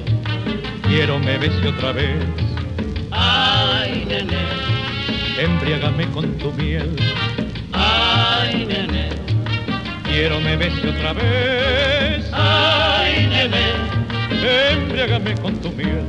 Quiero 0.83 1.19
me 1.19 1.39
bese 1.39 1.69
otra 1.69 1.93
vez, 1.93 2.17
ay, 3.13 3.60
nene, 4.09 4.38
embriágame 5.38 6.07
con 6.11 6.26
tu 6.38 6.53
miel. 6.53 6.94
ay, 7.72 8.66
nene, 8.66 9.09
Quiero 10.05 10.40
me 10.40 10.57
bese 10.57 10.88
otra 10.88 11.12
vez, 11.12 12.29
ay, 12.33 13.29
nene, 13.29 13.64
embriágame 14.72 15.35
con 15.37 15.55
tu 15.61 15.70
miel. 15.72 16.05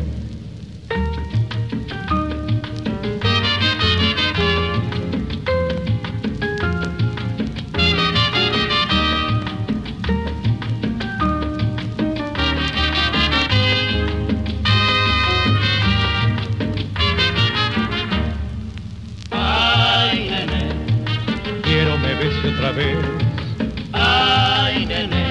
Ay, 23.94 24.86
nene, 24.86 25.26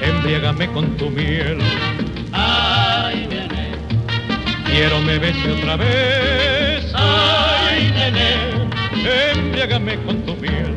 embriágame 0.00 0.68
con 0.68 0.96
tu 0.96 1.10
miel. 1.10 1.58
ay, 2.32 3.26
nene, 3.28 3.72
Quiero 4.66 5.00
me 5.00 5.18
bese 5.18 5.50
otra 5.50 5.76
vez, 5.76 6.92
ay, 6.94 7.90
nene, 7.90 8.68
embriágame 9.32 9.96
con 10.04 10.24
tu 10.24 10.36
miel. 10.36 10.74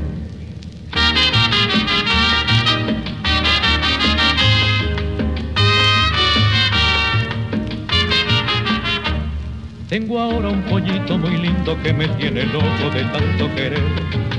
Tengo 9.88 10.20
ahora 10.20 10.50
un 10.50 10.62
pollito 10.64 11.18
muy 11.18 11.36
lindo 11.38 11.76
que 11.82 11.92
me 11.94 12.08
tiene 12.10 12.46
loco 12.46 12.90
de 12.94 13.04
tanto 13.06 13.56
querer. 13.56 14.39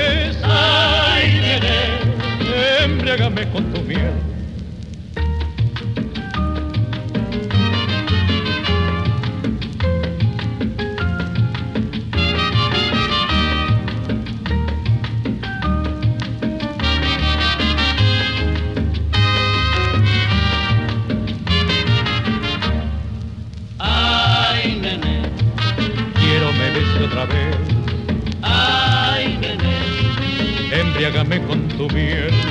embriágame 2.83 3.49
con 3.51 3.71
tu 3.73 3.81
miel. 3.83 4.11
ay, 23.79 24.79
nene, 24.81 25.21
Quiero 26.19 26.51
me 26.53 26.71
bese 26.71 27.03
otra 27.05 27.25
vez, 27.25 27.55
ay, 28.41 29.37
nene, 29.41 30.79
embriágame 30.81 31.41
con 31.45 31.67
tu 31.69 31.87
miel. 31.89 32.50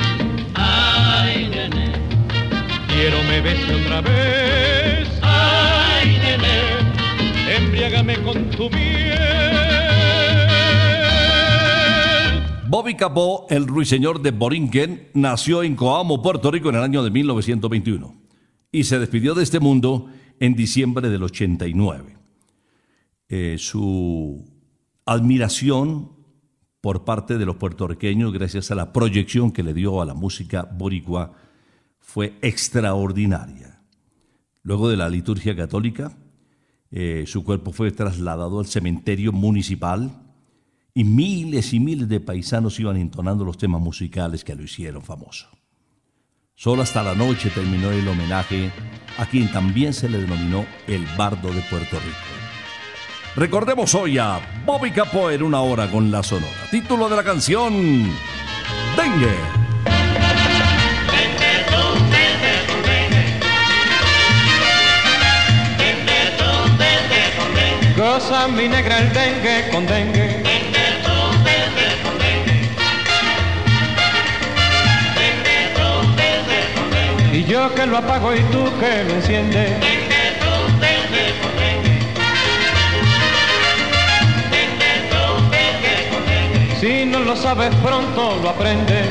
Quiero 3.01 3.23
me 3.23 3.41
bese 3.41 3.73
otra 3.73 3.99
vez, 4.01 5.09
ay, 5.23 6.19
nene, 6.19 7.57
embriágame 7.57 8.21
con 8.21 8.47
tu 8.51 8.69
miel. 8.69 9.17
Bobby 12.67 12.93
Capó, 12.93 13.47
el 13.49 13.65
ruiseñor 13.65 14.21
de 14.21 14.29
Borinquen, 14.29 15.07
nació 15.15 15.63
en 15.63 15.75
Coamo, 15.75 16.21
Puerto 16.21 16.51
Rico, 16.51 16.69
en 16.69 16.75
el 16.75 16.83
año 16.83 17.01
de 17.01 17.09
1921 17.09 18.21
y 18.71 18.83
se 18.83 18.99
despidió 18.99 19.33
de 19.33 19.41
este 19.41 19.59
mundo 19.59 20.11
en 20.39 20.53
diciembre 20.53 21.09
del 21.09 21.23
89. 21.23 22.17
Eh, 23.29 23.55
su 23.57 24.45
admiración 25.07 26.11
por 26.81 27.03
parte 27.03 27.39
de 27.39 27.47
los 27.47 27.55
puertorriqueños, 27.55 28.31
gracias 28.31 28.69
a 28.69 28.75
la 28.75 28.93
proyección 28.93 29.51
que 29.51 29.63
le 29.63 29.73
dio 29.73 30.03
a 30.03 30.05
la 30.05 30.13
música 30.13 30.69
boricua, 30.71 31.33
fue 32.01 32.37
extraordinaria. 32.41 33.81
Luego 34.63 34.89
de 34.89 34.97
la 34.97 35.09
liturgia 35.09 35.55
católica, 35.55 36.17
eh, 36.91 37.23
su 37.25 37.43
cuerpo 37.43 37.71
fue 37.71 37.91
trasladado 37.91 38.59
al 38.59 38.65
cementerio 38.65 39.31
municipal 39.31 40.11
y 40.93 41.03
miles 41.03 41.73
y 41.73 41.79
miles 41.79 42.09
de 42.09 42.19
paisanos 42.19 42.79
iban 42.79 42.97
entonando 42.97 43.45
los 43.45 43.57
temas 43.57 43.81
musicales 43.81 44.43
que 44.43 44.55
lo 44.55 44.63
hicieron 44.63 45.01
famoso. 45.01 45.47
Solo 46.53 46.83
hasta 46.83 47.01
la 47.01 47.15
noche 47.15 47.49
terminó 47.49 47.89
el 47.91 48.07
homenaje 48.07 48.71
a 49.17 49.25
quien 49.25 49.51
también 49.51 49.93
se 49.93 50.09
le 50.09 50.19
denominó 50.19 50.65
el 50.87 51.05
Bardo 51.17 51.51
de 51.53 51.61
Puerto 51.61 51.97
Rico. 51.97 52.41
Recordemos 53.35 53.95
hoy 53.95 54.17
a 54.17 54.39
Bobby 54.65 54.91
Capó 54.91 55.31
en 55.31 55.41
una 55.41 55.61
hora 55.61 55.89
con 55.89 56.11
la 56.11 56.21
sonora. 56.21 56.51
Título 56.69 57.07
de 57.07 57.15
la 57.15 57.23
canción: 57.23 57.73
Dengue. 58.97 59.60
Goza 68.01 68.47
mi 68.47 68.67
negra 68.67 68.97
el 68.97 69.13
dengue 69.13 69.69
con 69.71 69.85
dengue. 69.85 70.41
dengue 70.41 70.41
dengue 70.41 71.89
con 72.01 72.17
dengue, 72.17 72.57
dengue 75.19 75.57
dengue 76.17 76.61
con 76.73 76.89
dengue, 76.89 77.37
Y 77.37 77.43
yo 77.43 77.71
que 77.75 77.85
lo 77.85 77.97
apago 77.99 78.33
y 78.33 78.39
tú 78.45 78.63
que 78.79 79.03
lo 79.03 79.13
enciendes. 79.13 79.79
dengue 79.79 80.23
tú, 80.41 80.53
dengue 80.79 81.25
con 81.43 81.53
dengue, 86.25 86.75
Si 86.79 87.05
no 87.05 87.19
lo 87.19 87.35
sabes 87.35 87.69
pronto 87.83 88.39
lo 88.41 88.49
aprendes. 88.49 89.05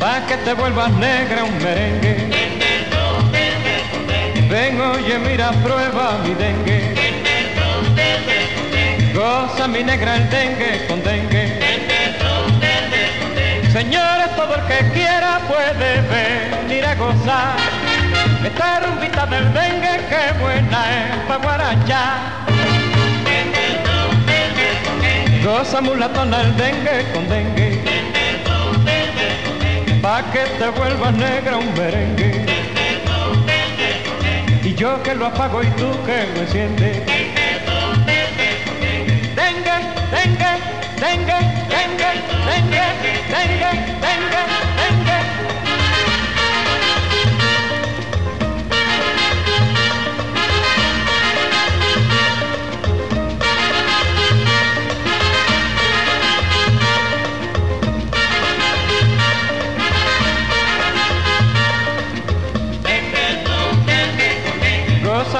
Pa' 0.00 0.26
que 0.26 0.36
te 0.38 0.54
vuelvas 0.54 0.90
negra 0.94 1.44
un 1.44 1.56
merengue. 1.62 2.39
Ven, 4.50 4.80
oye, 4.80 5.16
mira, 5.20 5.52
prueba 5.62 6.18
mi 6.24 6.34
dengue. 6.34 6.92
Goza 9.14 9.68
mi 9.68 9.84
negra 9.84 10.16
el 10.16 10.28
dengue 10.28 10.86
con 10.88 11.00
dengue. 11.04 11.60
Señores, 13.72 14.34
todo 14.34 14.56
el 14.56 14.62
que 14.62 14.90
quiera 14.92 15.38
puede 15.46 16.00
venir 16.10 16.84
a 16.84 16.96
gozar. 16.96 17.56
Esta 18.44 18.80
rumbita 18.80 19.24
del 19.26 19.54
dengue, 19.54 20.00
qué 20.08 20.32
buena 20.40 20.80
es 20.98 21.16
pa' 21.28 21.36
guarachar. 21.36 22.18
Goza 25.44 25.80
mulatona 25.80 26.40
el 26.40 26.56
dengue 26.56 27.12
con 27.12 27.28
dengue. 27.28 27.84
Pa' 30.02 30.22
que 30.32 30.44
te 30.58 30.68
vuelvas 30.70 31.12
negra 31.12 31.56
un 31.56 31.72
merengue. 31.74 32.49
Yo 34.80 35.02
que 35.02 35.14
lo 35.14 35.26
apago 35.26 35.62
y 35.62 35.66
tú 35.72 35.90
que 36.06 36.26
lo 36.32 36.40
enciendes. 36.40 37.04
Dengue, 39.36 39.76
dengue, 40.10 40.52
dengue, 40.96 41.38
dengue, 41.68 42.10
dengue, 42.48 42.84
dengue, 43.28 43.89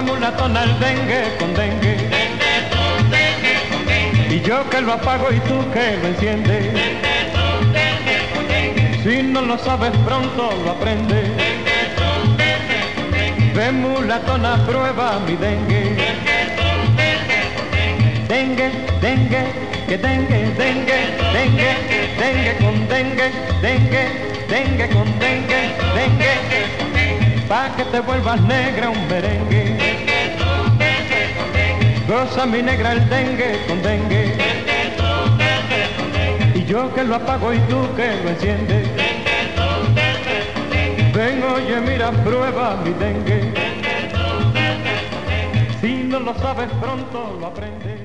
Goza 0.01 0.13
mulatona 0.13 0.65
el 0.65 0.79
dengue 0.79 1.37
con 1.39 1.55
dengue. 1.55 1.97
Y 4.31 4.41
yo 4.41 4.69
que 4.71 4.81
lo 4.81 4.95
apago 4.95 5.31
y 5.31 5.41
tú 5.41 5.59
que 5.73 5.99
lo 5.99 6.09
enciendes. 6.09 6.73
Si 9.03 9.23
no 9.23 9.43
lo 9.43 9.59
sabes 9.59 9.93
pronto 10.07 10.53
lo 10.65 10.71
aprendes. 10.71 11.29
Ven 13.55 13.83
mulatona, 13.83 14.57
prueba 14.67 15.19
mi 15.27 15.37
dengue. 15.37 15.97
Dengue, 18.29 18.71
dengue, 19.01 19.45
que 19.89 19.99
dengue, 19.99 20.39
dengue, 20.57 21.01
dengue, 21.33 21.73
dengue 22.19 22.57
con 22.61 22.89
dengue, 22.89 23.33
dengue, 23.61 24.05
dengue 24.49 24.89
con 24.89 25.19
dengue, 25.19 25.75
dengue. 25.95 26.50
Pa' 27.51 27.75
que 27.77 27.85
te 27.87 27.99
vuelvas 27.99 28.41
negra 28.43 28.91
un 28.91 29.09
merengue. 29.09 29.77
Goza 32.07 32.47
mi 32.47 32.63
negra 32.63 32.93
el 32.93 33.09
dengue 33.09 33.67
con 33.67 33.83
dengue. 33.83 34.39
Y 36.55 36.65
yo 36.65 36.95
que 36.95 37.03
lo 37.03 37.17
apago 37.17 37.53
y 37.53 37.59
tú 37.69 37.89
que 37.97 38.23
lo 38.23 38.31
enciendes. 38.31 38.87
Ven, 41.13 41.43
oye, 41.43 41.81
mira, 41.81 42.13
prueba 42.23 42.77
mi 42.85 42.93
dengue. 42.93 43.53
Si 45.81 46.05
no 46.05 46.21
lo 46.21 46.33
sabes 46.39 46.69
pronto 46.81 47.37
lo 47.41 47.47
aprendes. 47.49 48.00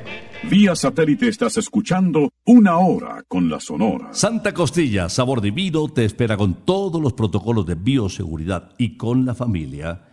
Vía 0.49 0.75
satélite 0.75 1.27
estás 1.27 1.57
escuchando 1.57 2.31
Una 2.45 2.77
Hora 2.77 3.23
con 3.27 3.49
la 3.49 3.59
Sonora. 3.59 4.13
Santa 4.13 4.53
Costilla, 4.53 5.09
sabor 5.09 5.41
divino, 5.41 5.87
te 5.87 6.05
espera 6.05 6.37
con 6.37 6.65
todos 6.65 7.01
los 7.01 7.13
protocolos 7.13 7.65
de 7.65 7.73
bioseguridad 7.73 8.73
y 8.77 8.95
con 8.95 9.25
la 9.25 9.33
familia 9.33 10.03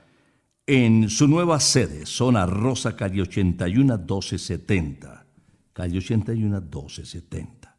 en 0.67 1.11
su 1.11 1.29
nueva 1.29 1.61
sede, 1.61 2.07
zona 2.07 2.47
Rosa, 2.47 2.97
calle 2.97 3.21
81 3.21 3.99
1270. 3.99 5.27
Calle 5.75 5.99
81 5.99 6.61
1270. 6.63 7.77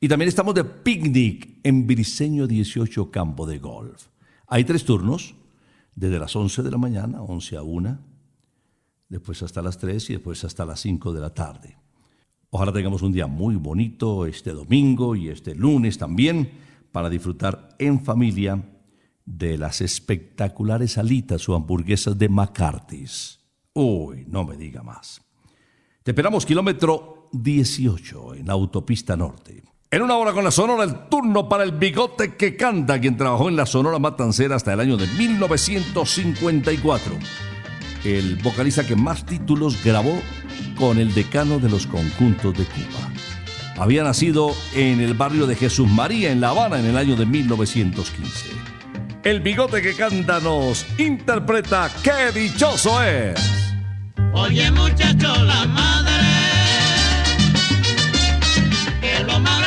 Y 0.00 0.08
también 0.08 0.28
estamos 0.28 0.54
de 0.54 0.64
picnic 0.64 1.60
en 1.62 1.86
Briseño 1.86 2.48
18 2.48 3.12
Campo 3.12 3.46
de 3.46 3.58
Golf. 3.58 4.08
Hay 4.48 4.64
tres 4.64 4.84
turnos, 4.84 5.36
desde 5.94 6.18
las 6.18 6.34
11 6.34 6.64
de 6.64 6.70
la 6.72 6.78
mañana, 6.78 7.22
11 7.22 7.56
a 7.56 7.62
1, 7.62 7.98
después 9.08 9.40
hasta 9.44 9.62
las 9.62 9.78
3 9.78 10.10
y 10.10 10.12
después 10.14 10.42
hasta 10.42 10.66
las 10.66 10.80
5 10.80 11.12
de 11.12 11.20
la 11.20 11.32
tarde. 11.32 11.81
Ojalá 12.54 12.70
tengamos 12.70 13.00
un 13.00 13.12
día 13.12 13.26
muy 13.26 13.56
bonito 13.56 14.26
este 14.26 14.52
domingo 14.52 15.16
y 15.16 15.30
este 15.30 15.54
lunes 15.54 15.96
también 15.96 16.50
para 16.92 17.08
disfrutar 17.08 17.70
en 17.78 18.04
familia 18.04 18.62
de 19.24 19.56
las 19.56 19.80
espectaculares 19.80 20.98
alitas 20.98 21.48
o 21.48 21.54
hamburguesas 21.54 22.18
de 22.18 22.28
McCarthy's. 22.28 23.40
Uy, 23.72 24.26
no 24.28 24.44
me 24.44 24.58
diga 24.58 24.82
más. 24.82 25.22
Te 26.02 26.10
esperamos 26.10 26.44
kilómetro 26.44 27.30
18 27.32 28.34
en 28.34 28.50
Autopista 28.50 29.16
Norte. 29.16 29.62
En 29.90 30.02
una 30.02 30.18
hora 30.18 30.34
con 30.34 30.44
la 30.44 30.50
Sonora, 30.50 30.84
el 30.84 31.08
turno 31.08 31.48
para 31.48 31.64
el 31.64 31.72
bigote 31.72 32.36
que 32.36 32.54
canta, 32.54 33.00
quien 33.00 33.16
trabajó 33.16 33.48
en 33.48 33.56
la 33.56 33.64
Sonora 33.64 33.98
Matancera 33.98 34.56
hasta 34.56 34.74
el 34.74 34.80
año 34.80 34.98
de 34.98 35.06
1954. 35.06 37.14
El 38.04 38.36
vocalista 38.36 38.86
que 38.86 38.96
más 38.96 39.24
títulos 39.24 39.82
grabó 39.84 40.20
con 40.76 40.98
el 40.98 41.14
decano 41.14 41.58
de 41.58 41.68
los 41.68 41.86
conjuntos 41.86 42.56
de 42.58 42.64
Cuba. 42.64 43.12
Había 43.78 44.02
nacido 44.04 44.54
en 44.74 45.00
el 45.00 45.14
barrio 45.14 45.46
de 45.46 45.56
Jesús 45.56 45.88
María, 45.88 46.30
en 46.30 46.40
La 46.40 46.50
Habana, 46.50 46.78
en 46.78 46.86
el 46.86 46.96
año 46.96 47.16
de 47.16 47.26
1915. 47.26 48.50
El 49.24 49.40
bigote 49.40 49.80
que 49.80 49.94
canta 49.94 50.40
nos 50.40 50.84
interpreta 50.98 51.90
¡Qué 52.02 52.38
dichoso 52.38 53.02
es! 53.02 53.38
Oye 54.32 54.70
muchacho, 54.72 55.44
la 55.44 55.64
madre, 55.66 56.12
que 59.00 59.24
lo 59.24 59.38
más 59.38 59.61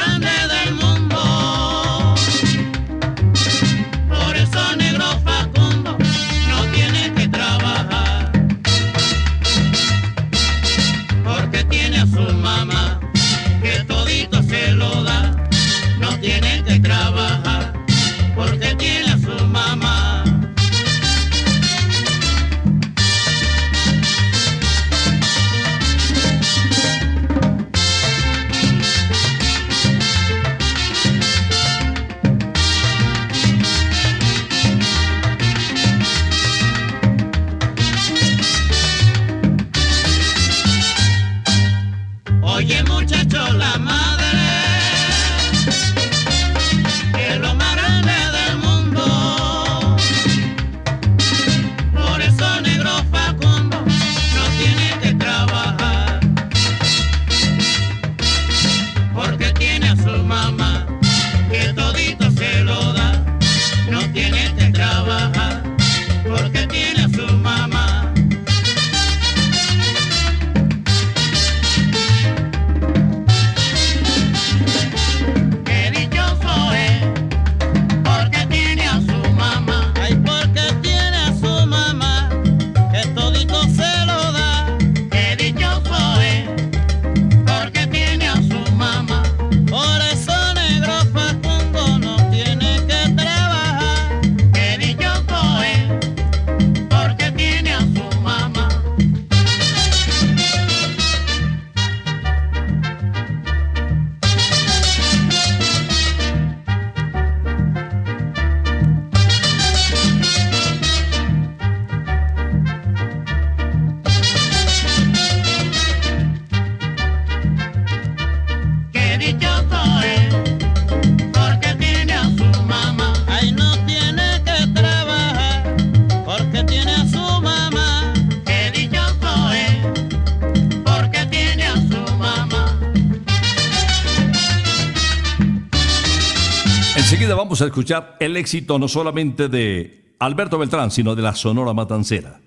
Vamos 137.33 137.61
a 137.61 137.65
escuchar 137.65 138.17
el 138.19 138.37
éxito 138.37 138.77
no 138.77 138.87
solamente 138.87 139.49
de 139.49 140.15
Alberto 140.19 140.57
Beltrán, 140.57 140.91
sino 140.91 141.15
de 141.15 141.21
la 141.21 141.33
Sonora 141.33 141.73
Matancera. 141.73 142.39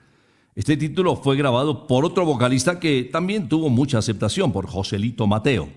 Este 0.55 0.77
título 0.77 1.17
fue 1.17 1.37
grabado 1.37 1.87
por 1.87 2.05
otro 2.05 2.25
vocalista 2.25 2.79
que 2.79 3.09
también 3.13 3.49
tuvo 3.49 3.69
mucha 3.71 3.99
aceptación, 3.99 4.53
por 4.53 4.67
Joselito 4.67 5.27
Mateo, 5.27 5.69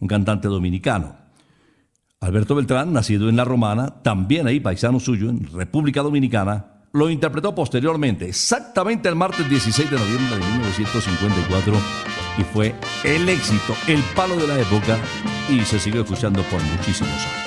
un 0.00 0.08
cantante 0.08 0.48
dominicano. 0.48 1.16
Alberto 2.20 2.54
Beltrán, 2.54 2.92
nacido 2.92 3.28
en 3.28 3.36
La 3.36 3.44
Romana, 3.44 4.02
también 4.02 4.46
ahí 4.46 4.60
paisano 4.60 4.98
suyo, 4.98 5.28
en 5.28 5.52
República 5.52 6.02
Dominicana, 6.02 6.84
lo 6.92 7.10
interpretó 7.10 7.54
posteriormente, 7.54 8.28
exactamente 8.28 9.08
el 9.08 9.16
martes 9.16 9.48
16 9.48 9.90
de 9.90 9.98
noviembre 9.98 10.36
de 10.36 10.52
1954, 10.52 11.74
y 12.38 12.42
fue 12.44 12.74
el 13.04 13.28
éxito, 13.28 13.74
el 13.88 14.00
palo 14.14 14.36
de 14.36 14.46
la 14.46 14.58
época, 14.58 14.96
y 15.50 15.60
se 15.60 15.78
siguió 15.78 16.02
escuchando 16.02 16.42
por 16.44 16.62
muchísimos 16.62 17.10
años. 17.10 17.43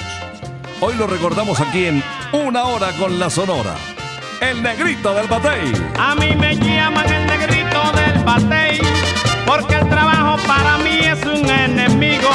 Hoy 0.79 0.93
lo 0.95 1.07
recordamos 1.07 1.59
aquí 1.59 1.85
en 1.85 2.03
Una 2.31 2.65
Hora 2.65 2.91
con 2.99 3.17
la 3.17 3.31
Sonora. 3.31 3.75
El 4.39 4.61
negrito 4.61 5.11
del 5.15 5.27
batey. 5.27 5.73
A 5.97 6.13
mí 6.13 6.35
me 6.35 6.55
llaman 6.55 7.11
el 7.11 7.25
negrito 7.25 7.81
del 7.93 8.23
batey, 8.23 8.79
porque 9.47 9.73
el 9.73 9.89
trabajo 9.89 10.37
para 10.45 10.77
mí 10.77 10.99
es 10.99 11.25
un 11.25 11.49
enemigo. 11.49 12.29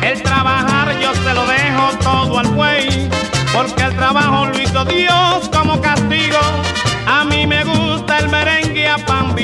El 0.00 0.22
trabajar 0.22 0.96
yo 1.00 1.12
se 1.12 1.34
lo 1.34 1.44
dejo 1.44 1.98
todo 2.04 2.38
al 2.38 2.48
buey, 2.50 3.10
porque 3.52 3.82
el 3.82 3.96
trabajo 3.96 4.46
lo 4.46 4.60
hizo 4.60 4.84
Dios 4.84 5.50
como 5.52 5.80
castigo. 5.80 6.38
A 7.06 7.24
mí 7.24 7.48
me 7.48 7.64
gusta 7.64 8.18
el 8.18 8.28
merengue 8.28 8.86
a 8.86 8.98
pan 8.98 9.34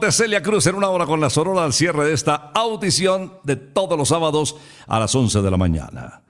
De 0.00 0.10
Celia 0.10 0.42
Cruz 0.42 0.66
en 0.66 0.74
una 0.74 0.88
hora 0.88 1.06
con 1.06 1.20
la 1.20 1.30
Sonora 1.30 1.62
al 1.62 1.72
cierre 1.72 2.06
de 2.06 2.14
esta 2.14 2.50
audición 2.52 3.34
de 3.44 3.54
todos 3.54 3.96
los 3.96 4.08
sábados 4.08 4.56
a 4.88 4.98
las 4.98 5.14
11 5.14 5.40
de 5.40 5.50
la 5.52 5.56
mañana. 5.56 6.22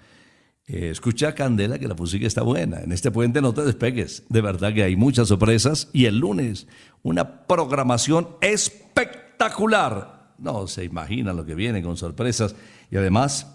Eh, 0.66 0.90
escucha 0.90 1.34
Candela 1.34 1.78
que 1.78 1.88
la 1.88 1.94
música 1.94 2.26
está 2.26 2.42
buena. 2.42 2.80
En 2.80 2.92
este 2.92 3.10
puente 3.10 3.40
no 3.40 3.54
te 3.54 3.62
despegues. 3.62 4.24
De 4.28 4.42
verdad 4.42 4.74
que 4.74 4.82
hay 4.82 4.96
muchas 4.96 5.28
sorpresas. 5.28 5.88
Y 5.94 6.04
el 6.04 6.18
lunes, 6.18 6.66
una 7.02 7.46
programación 7.46 8.28
espectacular. 8.42 10.34
No 10.36 10.66
se 10.66 10.84
imagina 10.84 11.32
lo 11.32 11.46
que 11.46 11.54
viene 11.54 11.82
con 11.82 11.96
sorpresas. 11.96 12.54
Y 12.90 12.98
además, 12.98 13.46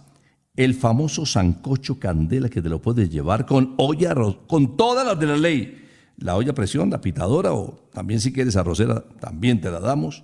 el 0.56 0.74
famoso 0.74 1.26
sancocho 1.28 2.00
Candela 2.00 2.50
que 2.50 2.64
te 2.64 2.70
lo 2.70 2.82
puedes 2.82 3.12
llevar 3.12 3.46
con 3.46 3.76
olla, 3.78 4.16
con 4.48 4.76
todas 4.76 5.06
las 5.06 5.20
de 5.20 5.26
la 5.28 5.38
ley. 5.38 5.79
La 6.20 6.36
olla 6.36 6.54
presión, 6.54 6.90
la 6.90 7.02
pitadora 7.02 7.54
o 7.54 7.90
también 7.94 8.20
si 8.20 8.34
quieres 8.34 8.56
arrocera, 8.56 9.04
también 9.20 9.62
te 9.62 9.72
la 9.72 9.80
damos 9.80 10.24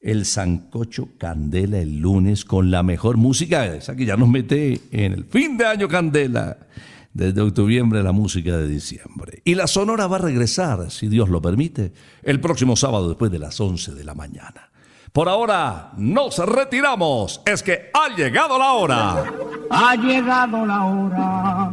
el 0.00 0.24
Sancocho 0.24 1.08
Candela 1.18 1.78
el 1.78 1.98
lunes 1.98 2.44
con 2.44 2.70
la 2.70 2.82
mejor 2.82 3.16
música, 3.16 3.66
esa 3.66 3.94
que 3.94 4.06
ya 4.06 4.16
nos 4.16 4.28
mete 4.28 4.80
en 4.90 5.12
el 5.12 5.24
fin 5.24 5.56
de 5.56 5.66
año 5.66 5.88
Candela, 5.88 6.56
desde 7.12 7.40
octubre 7.40 8.02
la 8.02 8.12
música 8.12 8.56
de 8.56 8.68
diciembre. 8.68 9.42
Y 9.44 9.56
la 9.56 9.66
Sonora 9.66 10.06
va 10.06 10.16
a 10.16 10.20
regresar, 10.20 10.90
si 10.90 11.08
Dios 11.08 11.28
lo 11.28 11.42
permite, 11.42 11.92
el 12.22 12.40
próximo 12.40 12.76
sábado 12.76 13.08
después 13.08 13.30
de 13.30 13.40
las 13.40 13.60
11 13.60 13.94
de 13.94 14.04
la 14.04 14.14
mañana. 14.14 14.70
Por 15.12 15.28
ahora 15.28 15.92
nos 15.96 16.38
retiramos, 16.38 17.42
es 17.44 17.62
que 17.62 17.90
ha 17.92 18.14
llegado 18.16 18.58
la 18.58 18.72
hora. 18.72 19.24
Ha 19.70 19.96
llegado 19.96 20.64
la 20.64 20.84
hora. 20.84 21.72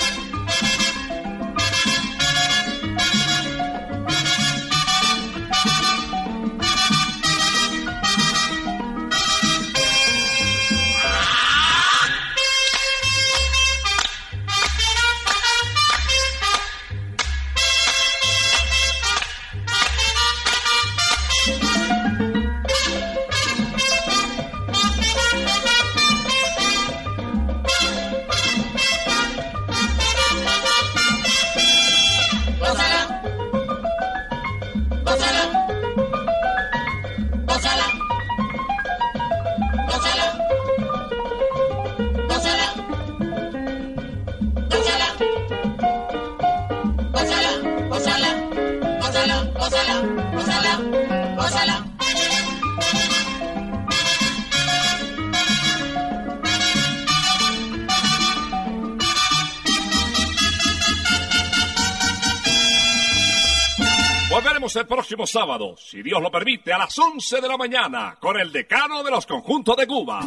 Próximo 65.15 65.27
sábado, 65.27 65.75
si 65.77 66.01
Dios 66.01 66.21
lo 66.21 66.31
permite, 66.31 66.71
a 66.71 66.77
las 66.77 66.97
11 66.97 67.41
de 67.41 67.47
la 67.47 67.57
mañana, 67.57 68.15
con 68.17 68.39
el 68.39 68.49
decano 68.49 69.03
de 69.03 69.11
los 69.11 69.25
conjuntos 69.25 69.75
de 69.75 69.85
Cuba. 69.85 70.21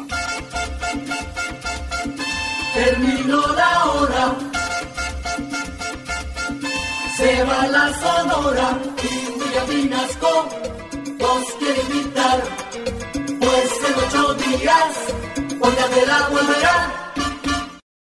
terminó 2.75 3.47
la 3.55 3.85
hora. 3.87 4.35
Se 7.17 7.45
va 7.45 7.67
la 7.69 7.95
sonora 7.95 8.79
y 9.03 9.41
William 9.41 9.69
Vinasco 9.69 10.49
nos 11.19 11.45
quiere 11.55 11.81
invitar. 11.81 12.43
Pues 13.41 13.71
en 13.89 13.95
ocho 14.07 14.35
días, 14.35 15.15
porque 15.61 15.95
de 15.95 16.07
la 16.07 16.29
vuelta 16.29 17.04